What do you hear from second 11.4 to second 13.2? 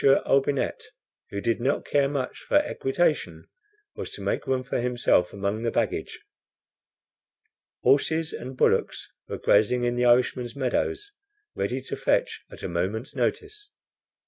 ready to fetch at a moment's